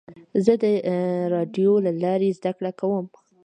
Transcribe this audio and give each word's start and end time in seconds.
زه 0.45 0.53
د 0.63 0.65
راډیو 1.33 1.73
له 1.85 1.91
لارې 2.03 2.35
زده 2.37 2.51
کړه 2.57 2.71
کوم. 2.79 3.05